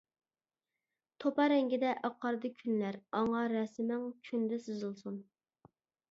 [1.23, 5.21] توپا رەڭگىدە ئاقاردى كۈنلەر ئاڭا رەسىمىڭ كۈندە سىزىلسۇن.